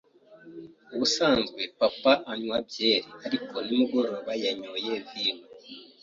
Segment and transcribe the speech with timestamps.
[0.93, 5.45] Ubusanzwe papa anywa byeri, ariko nimugoroba yanyoye vino.